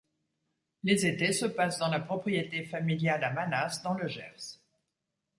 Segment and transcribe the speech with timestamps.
[0.83, 4.59] Les étés se passent dans la propriété familiale à Manas dans le Gers.